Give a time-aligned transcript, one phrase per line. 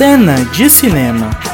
[0.00, 1.49] Cena de cinema.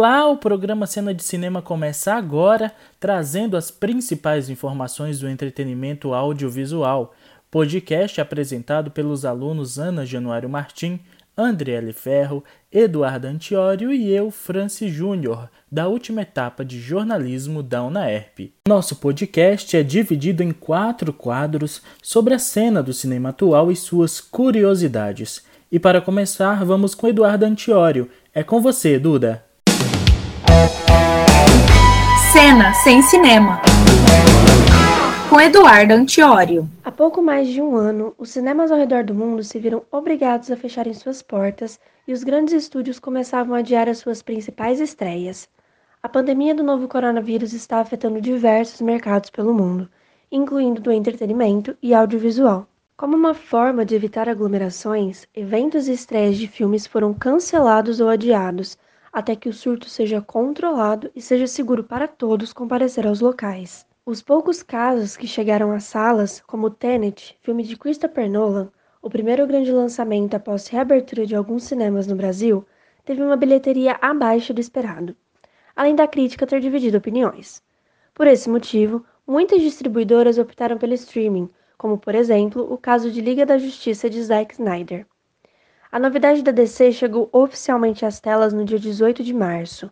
[0.00, 7.14] Olá, o programa Cena de Cinema começa agora, trazendo as principais informações do entretenimento audiovisual.
[7.50, 11.00] Podcast apresentado pelos alunos Ana Januário Martim,
[11.36, 18.54] Andriele Ferro, Eduardo Antiório e eu, Francis Júnior, da última etapa de jornalismo da UNAERP.
[18.66, 24.18] Nosso podcast é dividido em quatro quadros sobre a cena do cinema atual e suas
[24.18, 25.44] curiosidades.
[25.70, 28.08] E para começar, vamos com Eduardo Antiório.
[28.32, 29.49] É com você, Duda.
[32.32, 33.60] Cena sem cinema
[35.28, 36.68] com Eduardo Antiório.
[36.84, 40.48] Há pouco mais de um ano, os cinemas ao redor do mundo se viram obrigados
[40.48, 45.48] a fecharem suas portas e os grandes estúdios começavam a adiar as suas principais estreias.
[46.00, 49.88] A pandemia do novo coronavírus está afetando diversos mercados pelo mundo,
[50.30, 52.64] incluindo do entretenimento e audiovisual.
[52.96, 58.78] Como uma forma de evitar aglomerações, eventos e estreias de filmes foram cancelados ou adiados,
[59.12, 63.86] até que o surto seja controlado e seja seguro para todos comparecer aos locais.
[64.06, 68.70] Os poucos casos que chegaram às salas, como Tenet, filme de Christopher Nolan,
[69.02, 72.64] o primeiro grande lançamento após reabertura de alguns cinemas no Brasil,
[73.04, 75.16] teve uma bilheteria abaixo do esperado,
[75.74, 77.62] além da crítica ter dividido opiniões.
[78.14, 83.46] Por esse motivo, muitas distribuidoras optaram pelo streaming, como por exemplo o caso de Liga
[83.46, 85.06] da Justiça de Zack Snyder.
[85.92, 89.90] A novidade da DC chegou oficialmente às telas no dia 18 de março.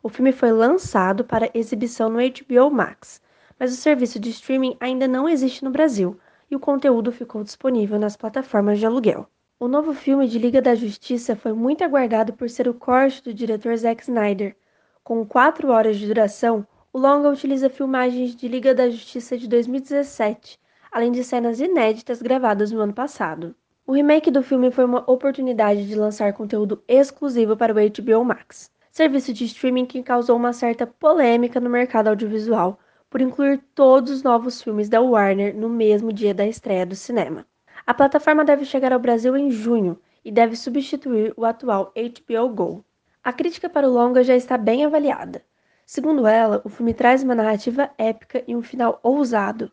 [0.00, 3.20] O filme foi lançado para exibição no HBO Max,
[3.58, 6.16] mas o serviço de streaming ainda não existe no Brasil
[6.48, 9.26] e o conteúdo ficou disponível nas plataformas de aluguel.
[9.58, 13.34] O novo filme de Liga da Justiça foi muito aguardado por ser o corte do
[13.34, 14.54] diretor Zack Snyder.
[15.02, 20.60] Com quatro horas de duração, o longa utiliza filmagens de Liga da Justiça de 2017,
[20.92, 23.52] além de cenas inéditas gravadas no ano passado.
[23.90, 28.70] O remake do filme foi uma oportunidade de lançar conteúdo exclusivo para o HBO Max,
[28.88, 32.78] serviço de streaming que causou uma certa polêmica no mercado audiovisual
[33.10, 37.44] por incluir todos os novos filmes da Warner no mesmo dia da estreia do cinema.
[37.84, 42.84] A plataforma deve chegar ao Brasil em junho e deve substituir o atual HBO Go.
[43.24, 45.42] A crítica para o longa já está bem avaliada.
[45.84, 49.68] Segundo ela, o filme traz uma narrativa épica e um final ousado.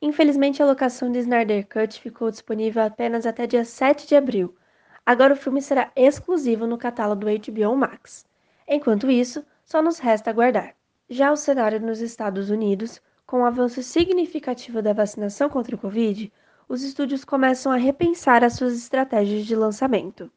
[0.00, 4.54] Infelizmente, a locação de Snyder Cut ficou disponível apenas até dia 7 de abril.
[5.06, 8.26] Agora o filme será exclusivo no catálogo do HBO Max.
[8.68, 10.74] Enquanto isso, só nos resta aguardar.
[11.08, 16.30] Já o cenário nos Estados Unidos, com o avanço significativo da vacinação contra o Covid,
[16.68, 20.30] os estúdios começam a repensar as suas estratégias de lançamento.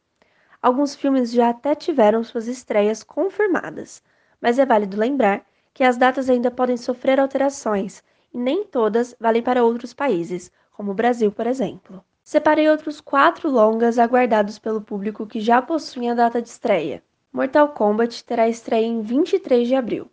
[0.61, 4.01] Alguns filmes já até tiveram suas estreias confirmadas,
[4.39, 8.03] mas é válido lembrar que as datas ainda podem sofrer alterações
[8.33, 12.03] e nem todas valem para outros países, como o Brasil, por exemplo.
[12.23, 17.03] Separei outros quatro longas aguardados pelo público que já possuem a data de estreia.
[17.31, 20.09] Mortal Kombat terá estreia em 23 de abril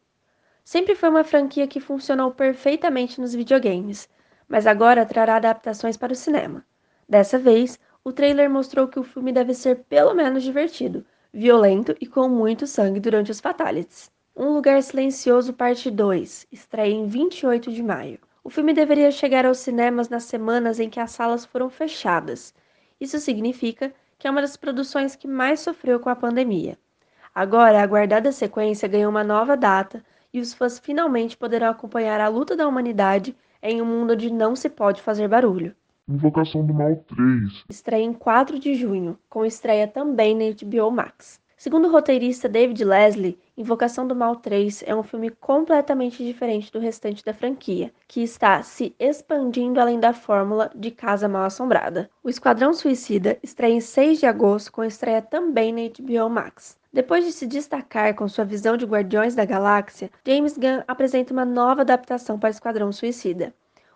[0.67, 4.09] sempre foi uma franquia que funcionou perfeitamente nos videogames,
[4.49, 6.67] mas agora trará adaptações para o cinema.
[7.09, 12.07] Dessa vez, o trailer mostrou que o filme deve ser pelo menos divertido, violento e
[12.07, 14.11] com muito sangue durante os fatalities.
[14.39, 18.19] Um Lugar Silencioso Parte 2 estreia em 28 de maio.
[18.45, 22.53] O filme deveria chegar aos cinemas nas semanas em que as salas foram fechadas.
[23.01, 26.77] Isso significa que é uma das produções que mais sofreu com a pandemia.
[27.35, 30.05] Agora, a aguardada sequência ganhou uma nova data
[30.35, 34.55] e os fãs finalmente poderão acompanhar a luta da humanidade em um mundo onde não
[34.55, 35.75] se pode fazer barulho.
[36.07, 37.65] Invocação do Mal 3.
[37.71, 41.41] Estreia em 4 de junho, com estreia também na HBO Max.
[41.57, 46.79] Segundo o roteirista David Leslie, Invocação do Mal 3 é um filme completamente diferente do
[46.79, 52.11] restante da franquia, que está se expandindo além da fórmula de Casa Mal Assombrada.
[52.23, 56.77] O Esquadrão Suicida estreia em 6 de agosto, com estreia também na HBO Max.
[56.93, 61.47] Depois de se destacar com sua visão de Guardiões da Galáxia, James Gunn apresenta uma
[61.47, 63.55] nova adaptação para Esquadrão Suicida.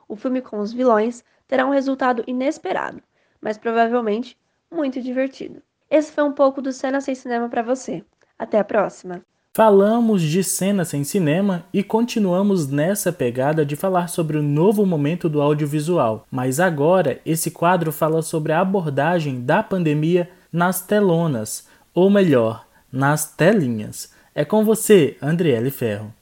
[0.08, 3.02] O filme com os vilões terá um resultado inesperado,
[3.42, 4.38] mas provavelmente
[4.70, 5.62] muito divertido.
[5.90, 8.02] Esse foi um pouco do Cena Sem Cinema para você.
[8.38, 9.22] Até a próxima!
[9.52, 15.28] Falamos de cena sem cinema e continuamos nessa pegada de falar sobre o novo momento
[15.28, 22.08] do audiovisual, mas agora esse quadro fala sobre a abordagem da pandemia nas telonas, ou
[22.08, 24.12] melhor, nas telinhas.
[24.32, 26.14] É com você, Andriele Ferro.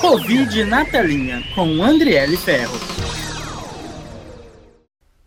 [0.00, 2.78] Covid na telinha, com Andriele Ferro.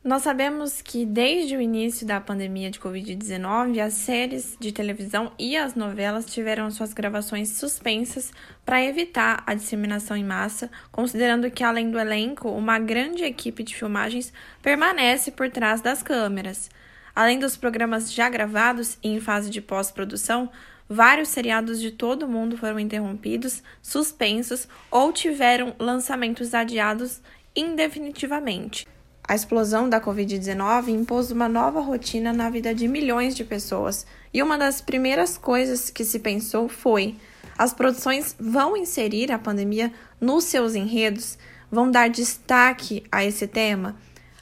[0.04, 5.56] Nós sabemos que desde o início da pandemia de Covid-19, as séries de televisão e
[5.56, 8.34] as novelas tiveram suas gravações suspensas
[8.66, 13.74] para evitar a disseminação em massa, considerando que, além do elenco, uma grande equipe de
[13.74, 16.70] filmagens permanece por trás das câmeras.
[17.16, 20.50] Além dos programas já gravados e em fase de pós-produção,
[20.90, 27.22] vários seriados de todo o mundo foram interrompidos, suspensos ou tiveram lançamentos adiados
[27.56, 28.86] indefinitivamente.
[29.26, 34.44] A explosão da Covid-19 impôs uma nova rotina na vida de milhões de pessoas, e
[34.44, 37.16] uma das primeiras coisas que se pensou foi:
[37.58, 41.38] as produções vão inserir a pandemia nos seus enredos?
[41.72, 43.96] Vão dar destaque a esse tema?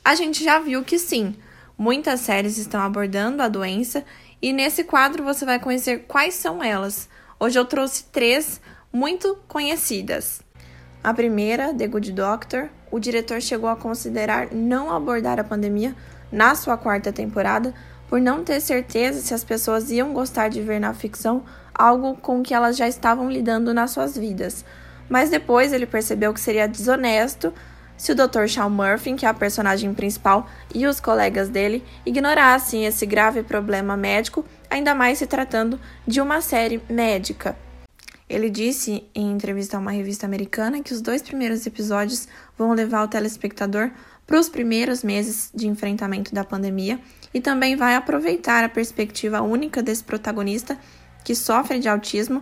[0.03, 1.35] A gente já viu que sim,
[1.77, 4.03] muitas séries estão abordando a doença,
[4.41, 7.07] e nesse quadro você vai conhecer quais são elas.
[7.39, 8.59] Hoje eu trouxe três
[8.91, 10.41] muito conhecidas.
[11.03, 15.95] A primeira, The Good Doctor, o diretor chegou a considerar não abordar a pandemia
[16.31, 17.73] na sua quarta temporada
[18.07, 21.43] por não ter certeza se as pessoas iam gostar de ver na ficção
[21.73, 24.63] algo com que elas já estavam lidando nas suas vidas.
[25.09, 27.51] Mas depois ele percebeu que seria desonesto
[27.97, 28.47] se o Dr.
[28.47, 33.97] Sean Murphy, que é a personagem principal, e os colegas dele ignorassem esse grave problema
[33.97, 37.55] médico, ainda mais se tratando de uma série médica.
[38.31, 43.03] Ele disse em entrevista a uma revista americana que os dois primeiros episódios vão levar
[43.03, 43.91] o telespectador
[44.25, 46.97] para os primeiros meses de enfrentamento da pandemia
[47.33, 50.79] e também vai aproveitar a perspectiva única desse protagonista
[51.25, 52.41] que sofre de autismo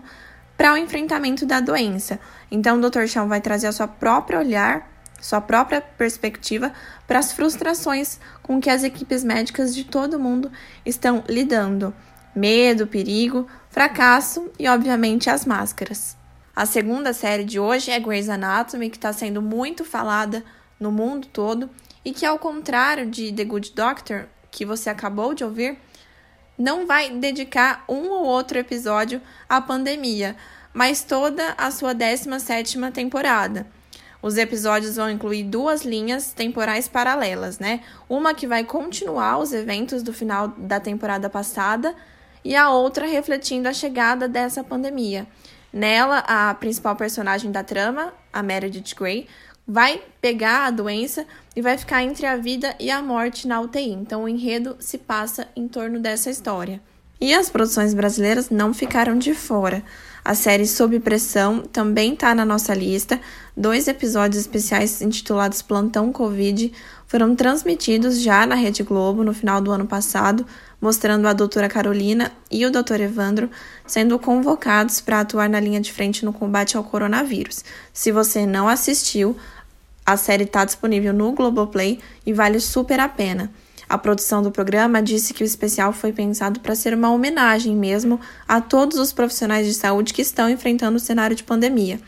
[0.56, 2.20] para o enfrentamento da doença.
[2.52, 3.08] Então, o Dr.
[3.08, 4.88] Chão vai trazer a sua própria olhar,
[5.20, 6.72] sua própria perspectiva
[7.08, 10.52] para as frustrações com que as equipes médicas de todo mundo
[10.86, 11.92] estão lidando
[12.36, 16.18] medo, perigo, fracasso e, obviamente, as máscaras.
[16.56, 20.44] A segunda série de hoje é Grey's Anatomy, que está sendo muito falada
[20.80, 21.70] no mundo todo
[22.04, 25.78] e que, ao contrário de The Good Doctor, que você acabou de ouvir,
[26.58, 30.36] não vai dedicar um ou outro episódio à pandemia,
[30.74, 33.66] mas toda a sua 17ª temporada.
[34.22, 37.82] Os episódios vão incluir duas linhas temporais paralelas, né?
[38.10, 41.96] Uma que vai continuar os eventos do final da temporada passada
[42.44, 45.28] e a outra refletindo a chegada dessa pandemia.
[45.72, 49.28] Nela, a principal personagem da trama, a Meredith Grey,
[49.68, 51.26] vai pegar a doença
[51.56, 53.92] e vai ficar entre a vida e a morte na UTI.
[53.92, 56.82] Então, o enredo se passa em torno dessa história.
[57.22, 59.84] E as produções brasileiras não ficaram de fora.
[60.24, 63.20] A série Sob Pressão também está na nossa lista.
[63.56, 66.72] Dois episódios especiais intitulados Plantão Covid
[67.10, 70.46] foram transmitidos já na Rede Globo no final do ano passado,
[70.80, 73.50] mostrando a doutora Carolina e o doutor Evandro
[73.86, 77.66] sendo convocados para atuar na linha de frente no combate ao coronavírus.
[77.92, 79.36] Se você não assistiu,
[80.06, 83.52] a série está disponível no Globoplay e vale super a pena.
[83.90, 88.20] A produção do programa disse que o especial foi pensado para ser uma homenagem mesmo
[88.48, 92.00] a todos os profissionais de saúde que estão enfrentando o cenário de pandemia.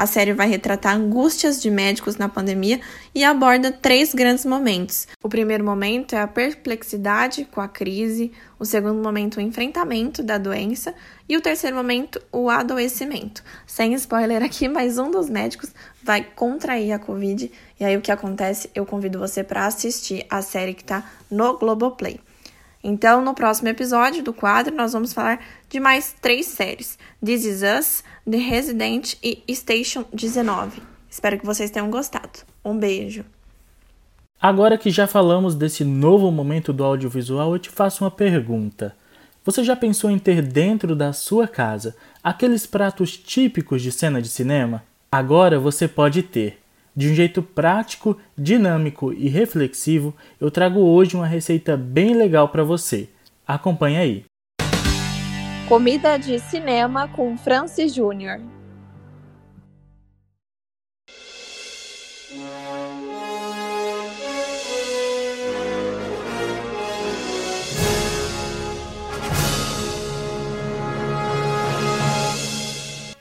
[0.00, 2.80] A série vai retratar angústias de médicos na pandemia
[3.14, 5.06] e aborda três grandes momentos.
[5.22, 10.38] O primeiro momento é a perplexidade com a crise, o segundo momento, o enfrentamento da
[10.38, 10.94] doença
[11.28, 13.44] e o terceiro momento, o adoecimento.
[13.66, 15.70] Sem spoiler aqui, mas um dos médicos
[16.02, 18.70] vai contrair a Covid e aí o que acontece?
[18.74, 22.18] Eu convido você para assistir a série que está no Globoplay.
[22.82, 27.62] Então, no próximo episódio do quadro, nós vamos falar de mais três séries: This Is
[27.62, 30.82] Us, The Resident e Station 19.
[31.10, 32.40] Espero que vocês tenham gostado.
[32.64, 33.24] Um beijo.
[34.40, 38.96] Agora que já falamos desse novo momento do audiovisual, eu te faço uma pergunta.
[39.44, 44.28] Você já pensou em ter dentro da sua casa aqueles pratos típicos de cena de
[44.28, 44.82] cinema?
[45.12, 46.59] Agora você pode ter.
[47.00, 52.62] De um jeito prático, dinâmico e reflexivo, eu trago hoje uma receita bem legal para
[52.62, 53.08] você.
[53.46, 54.24] Acompanhe aí.
[55.66, 58.38] Comida de cinema com Francis Júnior.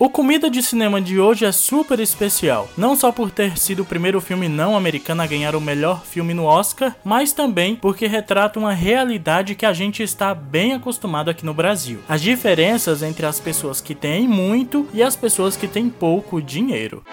[0.01, 3.85] O Comida de Cinema de hoje é super especial, não só por ter sido o
[3.85, 8.57] primeiro filme não americano a ganhar o melhor filme no Oscar, mas também porque retrata
[8.57, 11.99] uma realidade que a gente está bem acostumado aqui no Brasil.
[12.07, 17.03] As diferenças entre as pessoas que têm muito e as pessoas que têm pouco dinheiro.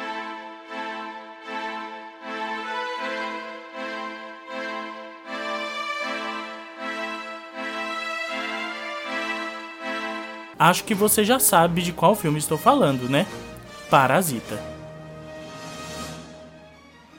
[10.66, 13.24] Acho que você já sabe de qual filme estou falando, né?
[13.88, 14.60] Parasita.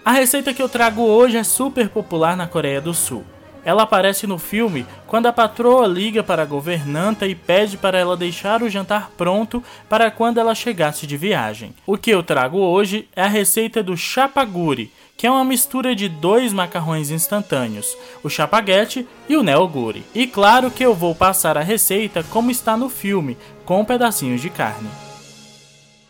[0.04, 3.24] A receita que eu trago hoje é super popular na Coreia do Sul.
[3.64, 8.18] Ela aparece no filme quando a patroa liga para a governanta e pede para ela
[8.18, 11.74] deixar o jantar pronto para quando ela chegasse de viagem.
[11.86, 16.08] O que eu trago hoje é a receita do chapaguri, que é uma mistura de
[16.08, 20.06] dois macarrões instantâneos, o chapaguete e o neoguri.
[20.14, 24.52] E claro que eu vou passar a receita como está no filme, com pedacinhos de
[24.52, 24.88] carne.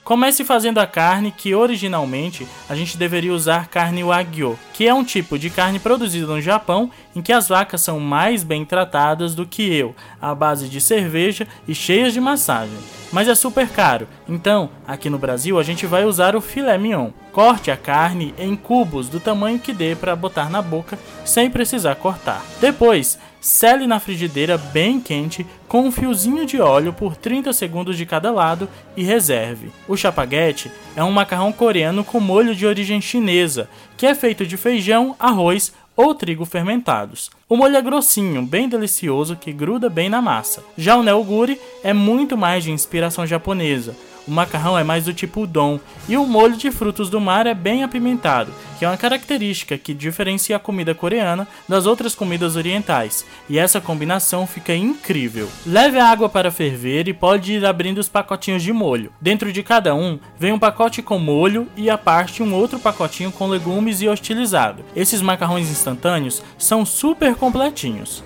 [0.07, 5.03] Comece fazendo a carne que originalmente a gente deveria usar carne wagyu, que é um
[5.03, 9.45] tipo de carne produzida no Japão em que as vacas são mais bem tratadas do
[9.45, 12.77] que eu, à base de cerveja e cheias de massagem.
[13.11, 17.11] Mas é super caro, então aqui no Brasil a gente vai usar o filé mignon.
[17.37, 21.93] Corte a carne em cubos do tamanho que dê para botar na boca sem precisar
[21.93, 22.43] cortar.
[22.59, 28.07] Depois, Sele na frigideira bem quente com um fiozinho de óleo por 30 segundos de
[28.07, 29.71] cada lado e reserve.
[29.87, 34.57] O chapaguete é um macarrão coreano com molho de origem chinesa, que é feito de
[34.57, 37.29] feijão, arroz ou trigo fermentados.
[37.47, 40.63] O molho é grossinho, bem delicioso que gruda bem na massa.
[40.75, 43.95] Já o neoguri é muito mais de inspiração japonesa,
[44.27, 47.53] o macarrão é mais do tipo udon e o molho de frutos do mar é
[47.53, 53.25] bem apimentado, que é uma característica que diferencia a comida coreana das outras comidas orientais,
[53.49, 55.49] e essa combinação fica incrível.
[55.65, 59.11] Leve a água para ferver e pode ir abrindo os pacotinhos de molho.
[59.21, 63.31] Dentro de cada um vem um pacote com molho e a parte um outro pacotinho
[63.31, 64.83] com legumes e hostilizado.
[64.95, 68.23] Esses macarrões instantâneos são super completinhos.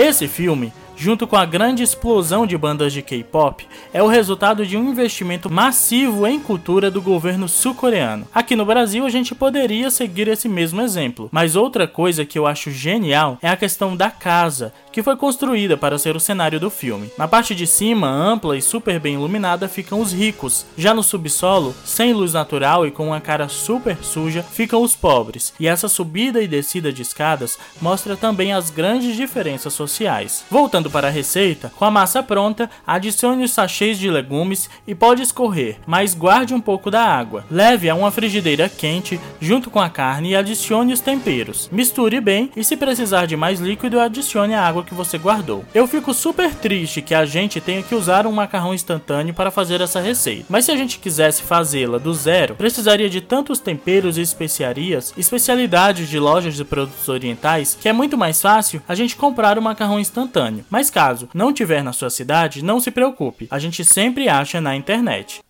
[0.00, 4.76] Esse filme junto com a grande explosão de bandas de K-pop, é o resultado de
[4.76, 8.28] um investimento massivo em cultura do governo sul-coreano.
[8.34, 12.46] Aqui no Brasil, a gente poderia seguir esse mesmo exemplo, mas outra coisa que eu
[12.46, 16.68] acho genial é a questão da casa, que foi construída para ser o cenário do
[16.68, 17.10] filme.
[17.16, 20.66] Na parte de cima, ampla e super bem iluminada, ficam os ricos.
[20.76, 25.54] Já no subsolo, sem luz natural e com uma cara super suja, ficam os pobres.
[25.58, 30.44] E essa subida e descida de escadas mostra também as grandes diferenças sociais.
[30.50, 35.22] Voltando para a receita, com a massa pronta, adicione os sachês de legumes e pode
[35.22, 37.44] escorrer, mas guarde um pouco da água.
[37.50, 41.68] Leve a uma frigideira quente junto com a carne e adicione os temperos.
[41.72, 45.64] Misture bem e se precisar de mais líquido, adicione a água que você guardou.
[45.74, 49.80] Eu fico super triste que a gente tenha que usar um macarrão instantâneo para fazer
[49.80, 54.20] essa receita, mas se a gente quisesse fazê-la do zero, precisaria de tantos temperos e
[54.20, 59.58] especiarias, especialidades de lojas de produtos orientais, que é muito mais fácil a gente comprar
[59.58, 60.64] o macarrão instantâneo.
[60.70, 64.62] Mas mas caso não tiver na sua cidade, não se preocupe, a gente sempre acha
[64.62, 65.42] na internet.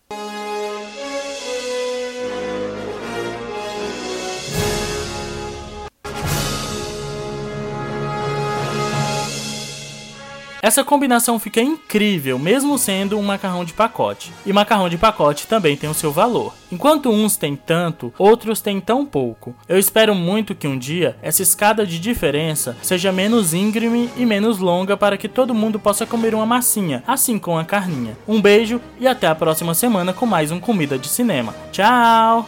[10.61, 14.31] Essa combinação fica incrível, mesmo sendo um macarrão de pacote.
[14.45, 16.53] E macarrão de pacote também tem o seu valor.
[16.71, 19.55] Enquanto uns têm tanto, outros têm tão pouco.
[19.67, 24.59] Eu espero muito que um dia essa escada de diferença seja menos íngreme e menos
[24.59, 28.15] longa para que todo mundo possa comer uma massinha, assim com a carninha.
[28.27, 31.55] Um beijo e até a próxima semana com mais um Comida de Cinema.
[31.71, 32.47] Tchau!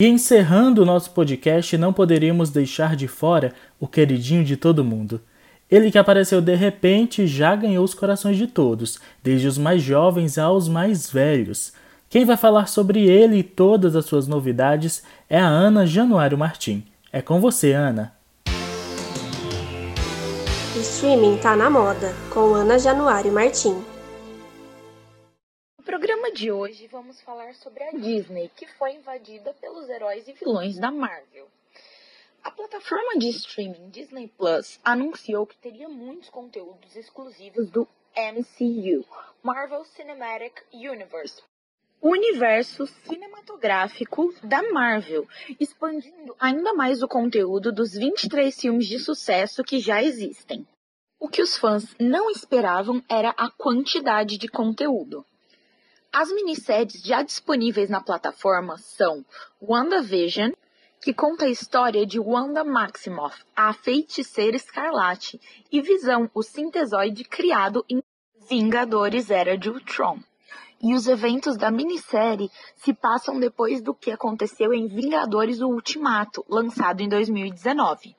[0.00, 5.20] E encerrando o nosso podcast, não poderíamos deixar de fora o queridinho de todo mundo.
[5.68, 10.38] Ele que apareceu de repente já ganhou os corações de todos, desde os mais jovens
[10.38, 11.72] aos mais velhos.
[12.08, 16.84] Quem vai falar sobre ele e todas as suas novidades é a Ana Januário Martim.
[17.12, 18.12] É com você, Ana.
[20.76, 23.97] O streaming tá na moda, com Ana Januário Martim
[25.88, 30.78] programa de hoje vamos falar sobre a Disney, que foi invadida pelos heróis e vilões
[30.78, 31.48] da Marvel.
[32.44, 39.02] A plataforma de streaming Disney Plus anunciou que teria muitos conteúdos exclusivos do MCU,
[39.42, 41.42] Marvel Cinematic Universe,
[42.02, 45.26] o universo cinematográfico da Marvel,
[45.58, 50.68] expandindo ainda mais o conteúdo dos 23 filmes de sucesso que já existem.
[51.18, 55.24] O que os fãs não esperavam era a quantidade de conteúdo.
[56.20, 59.24] As minisséries já disponíveis na plataforma são
[59.62, 60.50] WandaVision,
[61.00, 67.84] que conta a história de Wanda Maximoff, a feiticeira escarlate, e Visão, o sintesoide criado
[67.88, 68.02] em
[68.50, 70.18] Vingadores Era de Ultron.
[70.82, 76.44] E os eventos da minissérie se passam depois do que aconteceu em Vingadores o Ultimato,
[76.48, 78.17] lançado em 2019.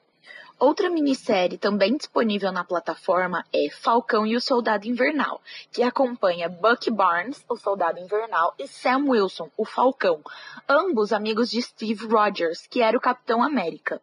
[0.60, 6.92] Outra minissérie também disponível na plataforma é Falcão e o Soldado Invernal, que acompanha Bucky
[6.92, 10.22] Barnes, o Soldado Invernal, e Sam Wilson, o Falcão,
[10.68, 14.02] ambos amigos de Steve Rogers, que era o Capitão América.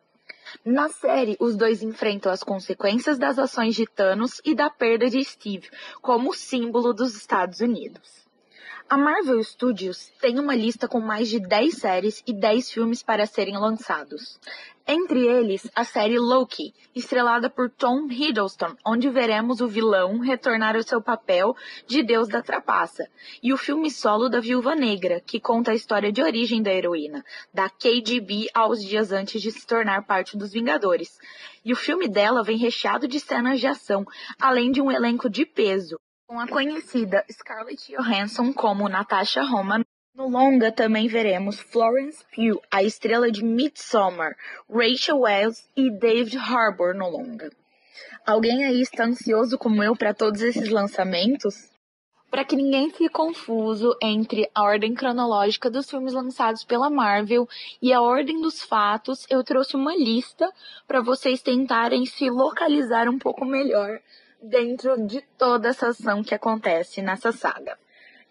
[0.64, 5.22] Na série, os dois enfrentam as consequências das ações de Thanos e da perda de
[5.22, 5.68] Steve,
[6.00, 8.24] como símbolo dos Estados Unidos.
[8.88, 13.26] A Marvel Studios tem uma lista com mais de 10 séries e 10 filmes para
[13.26, 14.38] serem lançados.
[14.88, 20.82] Entre eles, a série Loki, estrelada por Tom Hiddleston, onde veremos o vilão retornar ao
[20.84, 21.56] seu papel
[21.88, 23.04] de deus da trapaça,
[23.42, 27.24] e o filme solo da Viúva Negra, que conta a história de origem da heroína,
[27.52, 31.18] da KGB aos dias antes de se tornar parte dos Vingadores.
[31.64, 34.06] E o filme dela vem recheado de cenas de ação,
[34.40, 39.84] além de um elenco de peso, com a conhecida Scarlett Johansson como Natasha Roma.
[40.16, 44.34] No longa também veremos Florence Pugh, a estrela de Midsommar,
[44.66, 47.52] Rachel Wells e David Harbour no longa.
[48.26, 51.70] Alguém aí está ansioso como eu para todos esses lançamentos?
[52.30, 57.46] Para que ninguém fique confuso entre a ordem cronológica dos filmes lançados pela Marvel
[57.82, 60.50] e a ordem dos fatos, eu trouxe uma lista
[60.88, 64.00] para vocês tentarem se localizar um pouco melhor
[64.42, 67.76] dentro de toda essa ação que acontece nessa saga.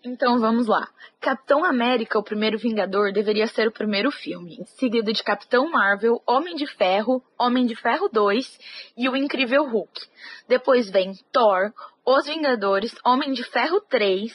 [0.07, 0.87] Então vamos lá.
[1.19, 6.55] Capitão América, o primeiro Vingador, deveria ser o primeiro filme, seguido de Capitão Marvel, Homem
[6.55, 8.59] de Ferro, Homem de Ferro 2
[8.95, 9.99] e o Incrível Hulk.
[10.47, 11.73] Depois vem Thor,
[12.05, 14.31] Os Vingadores, Homem de Ferro 3,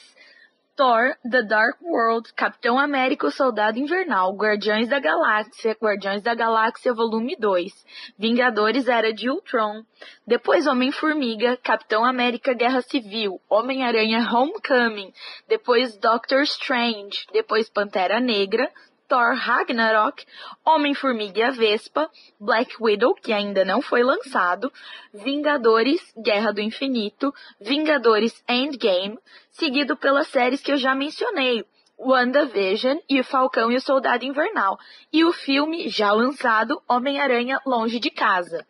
[0.80, 6.94] Thor, The Dark World, Capitão América, o Soldado Invernal, Guardiões da Galáxia, Guardiões da Galáxia
[6.94, 7.70] Volume 2,
[8.18, 9.82] Vingadores Era de Ultron,
[10.26, 15.12] depois Homem-Formiga, Capitão América Guerra Civil, Homem-Aranha Homecoming,
[15.46, 18.72] depois Doctor Strange, depois Pantera Negra,
[19.10, 20.24] Thor Ragnarok,
[20.64, 24.72] Homem-Formiga e a Vespa, Black Widow, que ainda não foi lançado,
[25.12, 29.18] Vingadores Guerra do Infinito, Vingadores Endgame,
[29.50, 31.64] seguido pelas séries que eu já mencionei,
[31.98, 34.78] WandaVision e o Falcão e o Soldado Invernal,
[35.12, 38.64] e o filme já lançado Homem-Aranha Longe de Casa.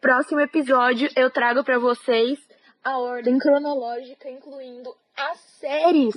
[0.00, 2.38] Próximo episódio eu trago para vocês
[2.84, 4.94] a ordem cronológica, incluindo
[5.30, 6.14] as séries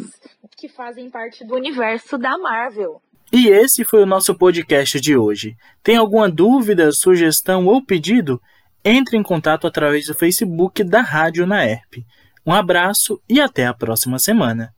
[0.57, 3.01] que fazem parte do universo da Marvel.
[3.31, 5.55] E esse foi o nosso podcast de hoje.
[5.83, 8.41] Tem alguma dúvida, sugestão ou pedido?
[8.83, 12.05] Entre em contato através do Facebook da Rádio Naerp.
[12.45, 14.73] Um abraço e até a próxima semana.